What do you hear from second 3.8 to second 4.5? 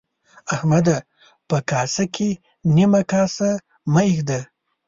مه اېږده.